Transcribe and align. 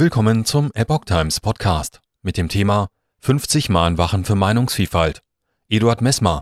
Willkommen 0.00 0.46
zum 0.46 0.70
Epoch 0.72 1.04
Times 1.04 1.40
Podcast 1.40 2.00
mit 2.22 2.38
dem 2.38 2.48
Thema 2.48 2.88
50 3.18 3.68
Mahnwachen 3.68 4.24
für 4.24 4.34
Meinungsvielfalt. 4.34 5.20
Eduard 5.68 6.00
Messmer. 6.00 6.40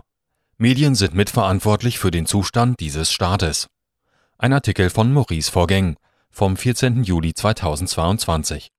Medien 0.57 0.95
sind 0.95 1.13
mitverantwortlich 1.13 1.99
für 1.99 2.09
den 2.09 2.25
Zustand 2.25 2.79
dieses 2.79 3.11
Staates. 3.11 3.67
Ein 4.37 4.53
Artikel 4.53 4.89
von 4.89 5.11
Maurice 5.11 5.51
Vorgäng 5.51 5.97
vom 6.31 6.55
14. 6.55 7.03
Juli 7.03 7.33
2022. 7.33 8.71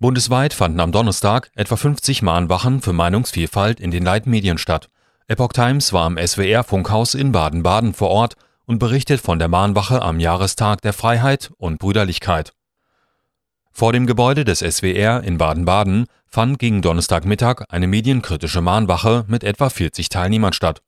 Bundesweit 0.00 0.52
fanden 0.52 0.80
am 0.80 0.90
Donnerstag 0.90 1.52
etwa 1.54 1.76
50 1.76 2.22
Mahnwachen 2.22 2.82
für 2.82 2.92
Meinungsvielfalt 2.92 3.78
in 3.78 3.92
den 3.92 4.02
Leitmedien 4.04 4.58
statt. 4.58 4.88
Epoch 5.28 5.52
Times 5.52 5.92
war 5.92 6.06
am 6.06 6.18
SWR-Funkhaus 6.18 7.14
in 7.14 7.30
Baden-Baden 7.30 7.94
vor 7.94 8.10
Ort 8.10 8.34
und 8.66 8.80
berichtet 8.80 9.20
von 9.20 9.38
der 9.38 9.46
Mahnwache 9.46 10.02
am 10.02 10.18
Jahrestag 10.18 10.82
der 10.82 10.92
Freiheit 10.92 11.52
und 11.56 11.78
Brüderlichkeit. 11.78 12.52
Vor 13.72 13.92
dem 13.92 14.06
Gebäude 14.06 14.44
des 14.44 14.58
SWR 14.58 15.22
in 15.22 15.38
Baden-Baden 15.38 16.06
fand 16.26 16.58
gegen 16.58 16.82
Donnerstagmittag 16.82 17.64
eine 17.68 17.86
medienkritische 17.86 18.60
Mahnwache 18.60 19.24
mit 19.26 19.42
etwa 19.44 19.70
40 19.70 20.08
Teilnehmern 20.08 20.52
statt. 20.52 20.82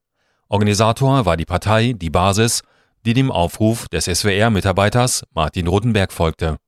Organisator 0.48 1.24
war 1.24 1.36
die 1.36 1.46
Partei 1.46 1.94
Die 1.96 2.10
Basis, 2.10 2.62
die 3.04 3.14
dem 3.14 3.30
Aufruf 3.32 3.88
des 3.88 4.04
SWR-Mitarbeiters 4.04 5.24
Martin 5.34 5.66
Rotenberg 5.66 6.12
folgte. 6.12 6.58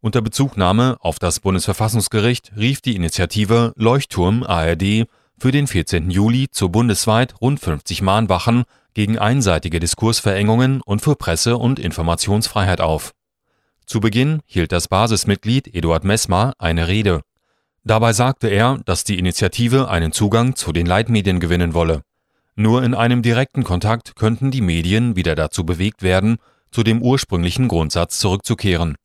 Unter 0.00 0.20
Bezugnahme 0.20 0.96
auf 1.00 1.18
das 1.18 1.38
Bundesverfassungsgericht 1.38 2.52
rief 2.56 2.80
die 2.80 2.96
Initiative 2.96 3.72
Leuchtturm 3.76 4.42
ARD 4.42 5.06
für 5.38 5.52
den 5.52 5.66
14. 5.66 6.10
Juli 6.10 6.48
zu 6.50 6.70
bundesweit 6.70 7.40
rund 7.40 7.60
50 7.60 8.02
Mahnwachen 8.02 8.64
gegen 8.94 9.18
einseitige 9.18 9.78
Diskursverengungen 9.78 10.80
und 10.80 11.02
für 11.02 11.14
Presse- 11.14 11.56
und 11.56 11.78
Informationsfreiheit 11.78 12.80
auf 12.80 13.12
zu 13.92 14.00
Beginn 14.00 14.40
hielt 14.46 14.72
das 14.72 14.88
Basismitglied 14.88 15.74
Eduard 15.74 16.02
Messmer 16.02 16.54
eine 16.58 16.88
Rede. 16.88 17.20
Dabei 17.84 18.14
sagte 18.14 18.48
er, 18.48 18.78
dass 18.86 19.04
die 19.04 19.18
Initiative 19.18 19.90
einen 19.90 20.12
Zugang 20.12 20.56
zu 20.56 20.72
den 20.72 20.86
Leitmedien 20.86 21.40
gewinnen 21.40 21.74
wolle. 21.74 22.00
Nur 22.56 22.82
in 22.84 22.94
einem 22.94 23.20
direkten 23.20 23.64
Kontakt 23.64 24.16
könnten 24.16 24.50
die 24.50 24.62
Medien 24.62 25.14
wieder 25.14 25.34
dazu 25.34 25.66
bewegt 25.66 26.02
werden, 26.02 26.38
zu 26.70 26.82
dem 26.82 27.02
ursprünglichen 27.02 27.68
Grundsatz 27.68 28.18
zurückzukehren. 28.18 28.96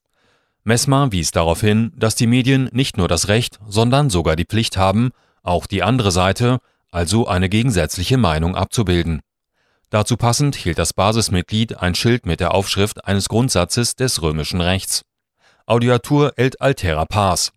Messmer 0.64 1.12
wies 1.12 1.32
darauf 1.32 1.60
hin, 1.60 1.92
dass 1.98 2.16
die 2.16 2.28
Medien 2.28 2.70
nicht 2.72 2.96
nur 2.96 3.10
das 3.10 3.28
Recht, 3.28 3.60
sondern 3.68 4.10
sogar 4.10 4.38
die 4.38 4.46
Pflicht 4.46 4.78
haben, 4.78 5.10
auch 5.44 5.66
die 5.66 5.84
andere 5.84 6.12
Seite, 6.12 6.60
also 6.92 7.28
eine 7.28 7.50
gegensätzliche 7.50 8.16
Meinung 8.16 8.56
abzubilden. 8.56 9.20
Dazu 9.90 10.18
passend 10.18 10.56
hielt 10.56 10.80
das 10.80 10.94
Basismitglied 10.94 11.78
ein 11.78 11.96
Schild 11.96 12.26
mit 12.26 12.42
der 12.42 12.54
Aufschrift 12.54 13.06
eines 13.06 13.30
Grundsatzes 13.30 13.96
des 13.96 14.22
römischen 14.22 14.60
Rechts. 14.60 15.06
Audiatur 15.66 16.34
et 16.38 16.60
altera 16.62 17.06
pars. 17.06 17.52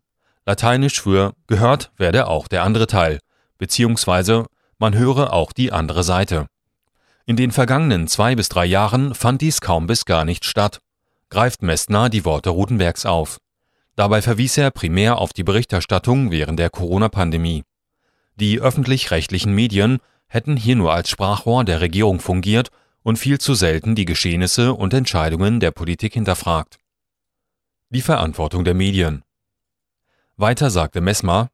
Lateinisch 0.47 1.01
für 1.01 1.35
gehört 1.49 1.91
werde 1.97 2.29
auch 2.29 2.47
der 2.49 2.63
andere 2.63 2.87
Teil, 2.87 3.19
beziehungsweise 3.59 4.47
man 4.79 4.95
höre 4.95 5.33
auch 5.33 5.53
die 5.53 5.73
andere 5.73 6.05
Seite. 6.05 6.47
In 7.27 7.37
den 7.37 7.51
vergangenen 7.51 8.09
zwei 8.09 8.35
bis 8.35 8.49
drei 8.49 8.65
Jahren 8.65 9.15
fand 9.15 9.41
dies 9.41 9.61
kaum 9.61 9.87
bis 9.87 10.05
gar 10.05 10.25
nicht 10.25 10.45
statt, 10.45 10.81
greift 11.31 11.63
Messner 11.63 12.09
die 12.09 12.25
Worte 12.25 12.51
Rutenbergs 12.51 13.07
auf. 13.07 13.39
Dabei 13.97 14.23
verwies 14.23 14.57
er 14.57 14.71
primär 14.71 15.19
auf 15.19 15.33
die 15.33 15.45
Berichterstattung 15.45 16.31
während 16.31 16.59
der 16.59 16.71
Corona-Pandemie. 16.71 17.65
Die 18.37 18.61
öffentlich-rechtlichen 18.61 19.53
Medien 19.53 19.99
hätten 20.31 20.57
hier 20.57 20.77
nur 20.77 20.95
als 20.95 21.11
Sprachrohr 21.11 21.65
der 21.65 21.81
Regierung 21.81 22.21
fungiert 22.21 22.71
und 23.03 23.19
viel 23.19 23.39
zu 23.39 23.55
selten 23.55 23.95
die 23.95 24.05
Geschehnisse 24.05 24.73
und 24.73 24.95
Entscheidungen 24.95 25.61
der 25.61 25.73
Politik 25.73 26.15
hinterfragt. 26.15 26.79
Die 27.91 28.01
Verantwortung 28.01 28.65
der 28.65 28.75
Medien. 28.75 29.25
Weiter 30.37 30.71
sagte 30.71 31.01
Messmer, 31.01 31.51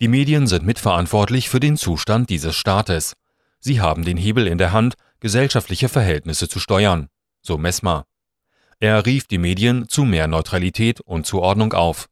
die 0.00 0.08
Medien 0.08 0.46
sind 0.46 0.66
mitverantwortlich 0.66 1.48
für 1.48 1.60
den 1.60 1.76
Zustand 1.76 2.28
dieses 2.28 2.54
Staates. 2.54 3.14
Sie 3.60 3.80
haben 3.80 4.04
den 4.04 4.18
Hebel 4.18 4.46
in 4.46 4.58
der 4.58 4.72
Hand, 4.72 4.94
gesellschaftliche 5.20 5.88
Verhältnisse 5.88 6.48
zu 6.48 6.60
steuern, 6.60 7.08
so 7.40 7.56
Messmer. 7.56 8.04
Er 8.78 9.06
rief 9.06 9.26
die 9.26 9.38
Medien 9.38 9.88
zu 9.88 10.04
mehr 10.04 10.26
Neutralität 10.26 11.00
und 11.00 11.24
Zuordnung 11.24 11.72
auf. 11.72 12.08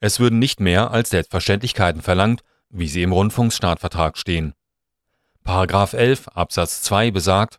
Es 0.00 0.20
würden 0.20 0.38
nicht 0.38 0.60
mehr 0.60 0.90
als 0.90 1.10
Selbstverständlichkeiten 1.10 2.02
verlangt, 2.02 2.42
wie 2.68 2.88
sie 2.88 3.02
im 3.02 3.12
Rundfunksstaatvertrag 3.12 4.18
stehen. 4.18 4.52
Paragraph 5.48 5.94
11 5.94 6.28
Absatz 6.34 6.82
2 6.82 7.10
besagt, 7.10 7.58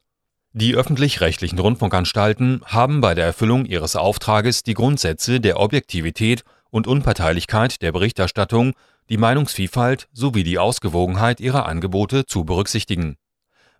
die 0.54 0.76
öffentlich-rechtlichen 0.76 1.58
Rundfunkanstalten 1.58 2.62
haben 2.64 3.02
bei 3.02 3.16
der 3.16 3.26
Erfüllung 3.26 3.66
ihres 3.66 3.96
Auftrages 3.96 4.62
die 4.62 4.76
Grundsätze 4.76 5.40
der 5.40 5.60
Objektivität 5.60 6.44
und 6.70 6.86
Unparteilichkeit 6.86 7.82
der 7.82 7.92
Berichterstattung, 7.92 8.74
die 9.10 9.18
Meinungsvielfalt 9.18 10.08
sowie 10.14 10.44
die 10.44 10.60
Ausgewogenheit 10.60 11.40
ihrer 11.40 11.66
Angebote 11.66 12.28
zu 12.28 12.46
berücksichtigen. 12.46 13.16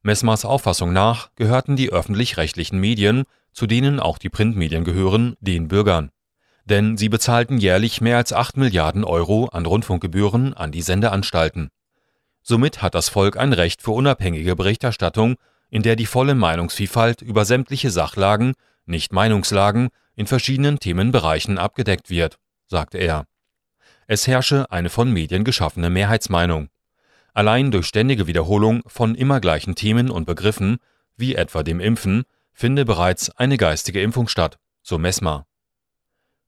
Messmers 0.02 0.44
Auffassung 0.44 0.92
nach 0.92 1.30
gehörten 1.36 1.76
die 1.76 1.92
öffentlich-rechtlichen 1.92 2.80
Medien, 2.80 3.26
zu 3.54 3.68
denen 3.68 4.00
auch 4.00 4.18
die 4.18 4.30
Printmedien 4.30 4.86
gehören, 4.86 5.36
den 5.40 5.68
Bürgern. 5.68 6.10
Denn 6.66 6.98
sie 6.98 7.10
bezahlten 7.10 7.60
jährlich 7.60 8.02
mehr 8.02 8.18
als 8.18 8.34
8 8.34 8.58
Milliarden 8.58 9.04
Euro 9.04 9.50
an 9.50 9.68
Rundfunkgebühren 9.68 10.56
an 10.56 10.72
die 10.72 10.82
Sendeanstalten 10.82 11.70
Somit 12.42 12.82
hat 12.82 12.96
das 12.96 13.10
Volk 13.10 13.38
ein 13.38 13.54
Recht 13.54 13.82
für 13.82 13.92
unabhängige 13.92 14.56
Berichterstattung, 14.56 15.36
in 15.70 15.84
der 15.84 15.96
die 15.96 16.06
volle 16.06 16.36
Meinungsvielfalt 16.36 17.22
über 17.22 17.46
sämtliche 17.46 17.92
Sachlagen, 17.92 18.54
nicht 18.86 19.14
Meinungslagen, 19.14 19.90
in 20.16 20.28
verschiedenen 20.28 20.80
Themenbereichen 20.80 21.58
abgedeckt 21.58 22.10
wird, 22.10 22.38
sagte 22.68 22.98
er. 22.98 23.26
Es 24.08 24.26
herrsche 24.26 24.72
eine 24.72 24.90
von 24.90 25.12
Medien 25.12 25.44
geschaffene 25.44 25.90
Mehrheitsmeinung. 25.90 26.70
Allein 27.34 27.72
durch 27.72 27.86
ständige 27.86 28.26
Wiederholung 28.26 28.82
von 28.88 29.14
immer 29.14 29.40
gleichen 29.40 29.76
Themen 29.76 30.10
und 30.10 30.26
Begriffen, 30.26 30.78
wie 31.16 31.36
etwa 31.36 31.64
dem 31.64 31.80
Impfen, 31.80 32.24
finde 32.52 32.86
bereits 32.86 33.30
eine 33.30 33.58
geistige 33.58 34.02
Impfung 34.02 34.28
statt, 34.28 34.58
so 34.82 34.98
Messmer. 34.98 35.46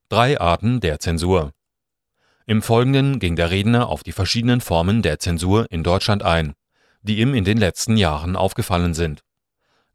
Drei 0.09 0.41
Arten 0.41 0.79
der 0.79 0.99
Zensur 0.99 1.51
im 2.45 2.61
Folgenden 2.61 3.19
ging 3.19 3.35
der 3.35 3.51
Redner 3.51 3.87
auf 3.87 4.03
die 4.03 4.11
verschiedenen 4.11 4.61
Formen 4.61 5.01
der 5.01 5.19
Zensur 5.19 5.67
in 5.69 5.83
Deutschland 5.83 6.23
ein, 6.23 6.53
die 7.01 7.19
ihm 7.19 7.33
in 7.33 7.43
den 7.43 7.57
letzten 7.57 7.97
Jahren 7.97 8.35
aufgefallen 8.35 8.93
sind. 8.93 9.21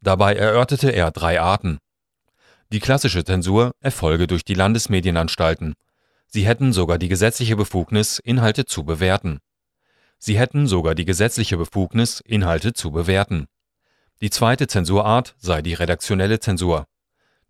Dabei 0.01 0.35
erörterte 0.35 0.91
er 0.91 1.11
drei 1.11 1.41
Arten. 1.41 1.79
Die 2.71 2.79
klassische 2.79 3.23
Zensur 3.23 3.71
erfolge 3.79 4.27
durch 4.27 4.43
die 4.43 4.53
Landesmedienanstalten. 4.53 5.73
Sie 6.27 6.45
hätten 6.45 6.73
sogar 6.73 6.97
die 6.97 7.07
gesetzliche 7.07 7.55
Befugnis, 7.55 8.19
Inhalte 8.19 8.65
zu 8.65 8.83
bewerten. 8.83 9.39
Sie 10.19 10.37
hätten 10.37 10.67
sogar 10.67 10.95
die 10.95 11.05
gesetzliche 11.05 11.57
Befugnis, 11.57 12.19
Inhalte 12.19 12.73
zu 12.73 12.91
bewerten. 12.91 13.47
Die 14.21 14.29
zweite 14.29 14.67
Zensurart 14.67 15.35
sei 15.37 15.61
die 15.61 15.75
redaktionelle 15.75 16.39
Zensur. 16.39 16.85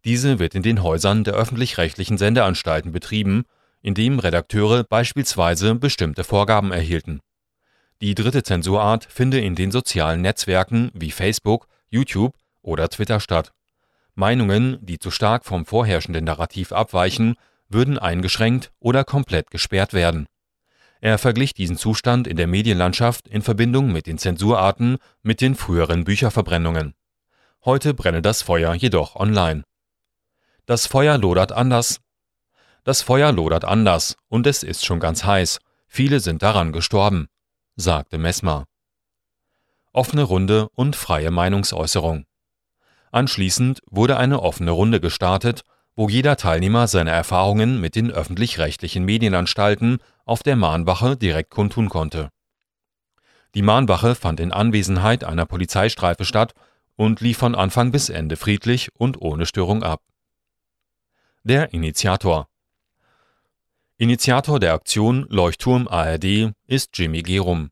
Diese 0.03 0.37
wird 0.37 0.53
in 0.53 0.63
den 0.63 0.83
Häusern 0.83 1.23
der 1.23 1.33
öffentlich-rechtlichen 1.33 2.17
Sendeanstalten 2.17 2.91
betrieben 2.91 3.45
in 3.81 3.93
dem 3.93 4.19
Redakteure 4.19 4.83
beispielsweise 4.83 5.75
bestimmte 5.75 6.23
Vorgaben 6.23 6.71
erhielten. 6.71 7.21
Die 8.01 8.15
dritte 8.15 8.43
Zensurart 8.43 9.05
finde 9.05 9.39
in 9.39 9.55
den 9.55 9.71
sozialen 9.71 10.21
Netzwerken 10.21 10.91
wie 10.93 11.11
Facebook, 11.11 11.67
YouTube 11.89 12.35
oder 12.61 12.89
Twitter 12.89 13.19
statt. 13.19 13.53
Meinungen, 14.13 14.77
die 14.81 14.99
zu 14.99 15.11
stark 15.11 15.45
vom 15.45 15.65
vorherrschenden 15.65 16.25
Narrativ 16.25 16.71
abweichen, 16.71 17.35
würden 17.69 17.97
eingeschränkt 17.97 18.71
oder 18.79 19.03
komplett 19.03 19.51
gesperrt 19.51 19.93
werden. 19.93 20.27
Er 20.99 21.17
verglich 21.17 21.53
diesen 21.53 21.77
Zustand 21.77 22.27
in 22.27 22.37
der 22.37 22.47
Medienlandschaft 22.47 23.27
in 23.27 23.41
Verbindung 23.41 23.91
mit 23.91 24.07
den 24.07 24.17
Zensurarten 24.17 24.97
mit 25.21 25.41
den 25.41 25.55
früheren 25.55 26.03
Bücherverbrennungen. 26.03 26.93
Heute 27.65 27.93
brenne 27.93 28.21
das 28.21 28.41
Feuer 28.41 28.73
jedoch 28.73 29.15
online. 29.15 29.63
Das 30.65 30.87
Feuer 30.87 31.17
lodert 31.17 31.51
anders, 31.51 31.99
das 32.87 33.01
Feuer 33.01 33.33
lodert 33.33 33.65
anders 33.65 34.15
und 34.29 34.47
es 34.47 34.63
ist 34.63 34.85
schon 34.85 35.01
ganz 35.01 35.25
heiß. 35.25 35.59
Viele 35.89 36.21
sind 36.21 36.41
daran 36.41 36.71
gestorben, 36.71 37.27
sagte 37.75 38.17
Messmer. 38.17 38.63
Offene 39.91 40.23
Runde 40.23 40.69
und 40.69 40.95
freie 40.95 41.29
Meinungsäußerung. 41.29 42.25
Anschließend 43.11 43.81
wurde 43.91 44.15
eine 44.15 44.41
offene 44.41 44.71
Runde 44.71 45.01
gestartet, 45.01 45.63
wo 45.97 46.07
jeder 46.07 46.37
Teilnehmer 46.37 46.87
seine 46.87 47.11
Erfahrungen 47.11 47.81
mit 47.81 47.95
den 47.95 48.09
öffentlich-rechtlichen 48.09 49.03
Medienanstalten 49.03 49.97
auf 50.23 50.41
der 50.41 50.55
Mahnwache 50.55 51.17
direkt 51.17 51.49
kundtun 51.49 51.89
konnte. 51.89 52.29
Die 53.53 53.63
Mahnwache 53.63 54.15
fand 54.15 54.39
in 54.39 54.53
Anwesenheit 54.53 55.25
einer 55.25 55.45
Polizeistreife 55.45 56.23
statt 56.23 56.53
und 56.95 57.19
lief 57.19 57.37
von 57.37 57.53
Anfang 57.53 57.91
bis 57.91 58.07
Ende 58.07 58.37
friedlich 58.37 58.95
und 58.95 59.21
ohne 59.21 59.45
Störung 59.45 59.83
ab. 59.83 60.03
Der 61.43 61.73
Initiator 61.73 62.47
Initiator 63.99 64.59
der 64.59 64.75
Aktion 64.75 65.25
Leuchtturm 65.27 65.87
ARD 65.87 66.53
ist 66.67 66.89
Jimmy 66.93 67.23
Gerum. 67.23 67.71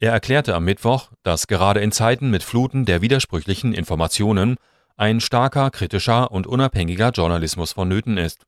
Er 0.00 0.12
erklärte 0.12 0.54
am 0.54 0.64
Mittwoch, 0.64 1.10
dass 1.22 1.46
gerade 1.46 1.80
in 1.80 1.92
Zeiten 1.92 2.30
mit 2.30 2.42
Fluten 2.42 2.86
der 2.86 3.02
widersprüchlichen 3.02 3.74
Informationen 3.74 4.56
ein 4.96 5.20
starker, 5.20 5.70
kritischer 5.70 6.30
und 6.30 6.46
unabhängiger 6.46 7.10
Journalismus 7.10 7.72
vonnöten 7.72 8.16
ist. 8.16 8.46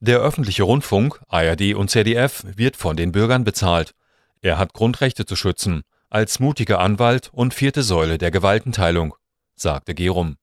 Der 0.00 0.18
öffentliche 0.18 0.64
Rundfunk, 0.64 1.20
ARD 1.28 1.74
und 1.74 1.90
ZDF 1.90 2.42
wird 2.44 2.74
von 2.74 2.96
den 2.96 3.12
Bürgern 3.12 3.44
bezahlt. 3.44 3.94
Er 4.40 4.58
hat 4.58 4.72
Grundrechte 4.72 5.26
zu 5.26 5.36
schützen, 5.36 5.82
als 6.10 6.40
mutiger 6.40 6.80
Anwalt 6.80 7.30
und 7.32 7.54
vierte 7.54 7.84
Säule 7.84 8.18
der 8.18 8.32
Gewaltenteilung, 8.32 9.14
sagte 9.54 9.94
Gerum. 9.94 10.34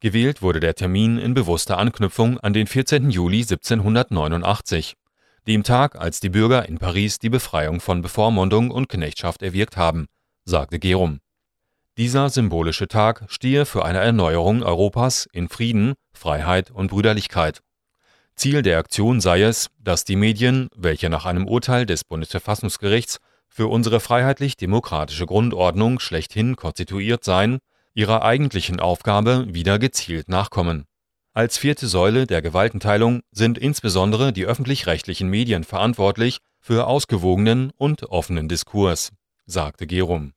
Gewählt 0.00 0.42
wurde 0.42 0.58
der 0.58 0.74
Termin 0.74 1.18
in 1.18 1.34
bewusster 1.34 1.78
Anknüpfung 1.78 2.40
an 2.40 2.52
den 2.52 2.66
14. 2.66 3.10
Juli 3.10 3.42
1789, 3.42 4.96
dem 5.46 5.62
Tag, 5.62 5.96
als 5.96 6.20
die 6.20 6.30
Bürger 6.30 6.68
in 6.68 6.78
Paris 6.78 7.18
die 7.18 7.28
Befreiung 7.28 7.80
von 7.80 8.02
Bevormundung 8.02 8.70
und 8.70 8.88
Knechtschaft 8.88 9.42
erwirkt 9.42 9.76
haben, 9.76 10.06
sagte 10.44 10.78
Gerum. 10.78 11.20
Dieser 11.96 12.28
symbolische 12.28 12.88
Tag 12.88 13.24
stehe 13.28 13.66
für 13.66 13.84
eine 13.84 14.00
Erneuerung 14.00 14.62
Europas 14.62 15.28
in 15.32 15.48
Frieden, 15.48 15.94
Freiheit 16.12 16.70
und 16.70 16.88
Brüderlichkeit. 16.88 17.60
Ziel 18.34 18.62
der 18.62 18.78
Aktion 18.78 19.20
sei 19.20 19.42
es, 19.42 19.68
dass 19.78 20.04
die 20.04 20.16
Medien, 20.16 20.68
welche 20.74 21.08
nach 21.08 21.24
einem 21.24 21.46
Urteil 21.46 21.86
des 21.86 22.02
Bundesverfassungsgerichts 22.02 23.18
für 23.48 23.68
unsere 23.68 24.00
freiheitlich-demokratische 24.00 25.26
Grundordnung 25.26 26.00
schlechthin 26.00 26.56
konstituiert 26.56 27.22
seien, 27.22 27.58
ihrer 27.94 28.22
eigentlichen 28.22 28.80
Aufgabe 28.80 29.46
wieder 29.48 29.78
gezielt 29.78 30.28
nachkommen. 30.28 30.86
Als 31.36 31.58
vierte 31.58 31.88
Säule 31.88 32.28
der 32.28 32.42
Gewaltenteilung 32.42 33.22
sind 33.32 33.58
insbesondere 33.58 34.32
die 34.32 34.46
öffentlich-rechtlichen 34.46 35.28
Medien 35.28 35.64
verantwortlich 35.64 36.38
für 36.60 36.86
ausgewogenen 36.86 37.72
und 37.76 38.04
offenen 38.04 38.48
Diskurs, 38.48 39.10
sagte 39.44 39.88
Gerum 39.88 40.33